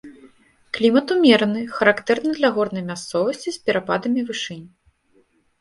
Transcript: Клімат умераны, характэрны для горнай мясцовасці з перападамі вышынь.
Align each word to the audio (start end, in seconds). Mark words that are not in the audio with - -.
Клімат 0.77 1.11
умераны, 1.15 1.61
характэрны 1.75 2.31
для 2.39 2.49
горнай 2.57 2.83
мясцовасці 2.89 3.49
з 3.59 3.63
перападамі 3.69 4.21
вышынь. 4.31 4.67